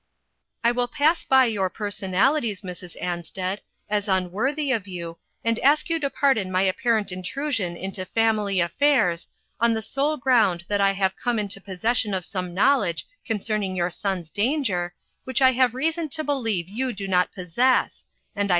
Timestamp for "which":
15.23-15.39